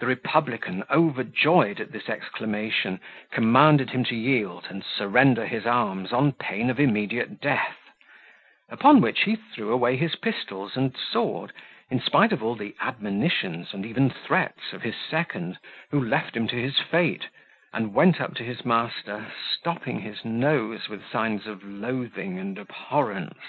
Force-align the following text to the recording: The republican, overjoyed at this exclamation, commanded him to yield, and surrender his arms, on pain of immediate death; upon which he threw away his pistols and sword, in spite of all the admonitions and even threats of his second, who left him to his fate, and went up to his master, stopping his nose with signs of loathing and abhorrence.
The 0.00 0.06
republican, 0.06 0.84
overjoyed 0.90 1.80
at 1.80 1.90
this 1.90 2.10
exclamation, 2.10 3.00
commanded 3.30 3.88
him 3.88 4.04
to 4.04 4.14
yield, 4.14 4.66
and 4.68 4.84
surrender 4.84 5.46
his 5.46 5.64
arms, 5.64 6.12
on 6.12 6.32
pain 6.32 6.68
of 6.68 6.78
immediate 6.78 7.40
death; 7.40 7.78
upon 8.68 9.00
which 9.00 9.22
he 9.22 9.34
threw 9.34 9.72
away 9.72 9.96
his 9.96 10.14
pistols 10.14 10.76
and 10.76 10.94
sword, 10.94 11.54
in 11.90 12.02
spite 12.02 12.32
of 12.32 12.42
all 12.42 12.54
the 12.54 12.76
admonitions 12.82 13.72
and 13.72 13.86
even 13.86 14.10
threats 14.10 14.74
of 14.74 14.82
his 14.82 14.96
second, 15.08 15.58
who 15.90 16.04
left 16.04 16.36
him 16.36 16.46
to 16.48 16.56
his 16.56 16.78
fate, 16.78 17.28
and 17.72 17.94
went 17.94 18.20
up 18.20 18.34
to 18.34 18.42
his 18.44 18.62
master, 18.62 19.32
stopping 19.58 20.00
his 20.00 20.22
nose 20.22 20.90
with 20.90 21.02
signs 21.10 21.46
of 21.46 21.64
loathing 21.64 22.38
and 22.38 22.58
abhorrence. 22.58 23.40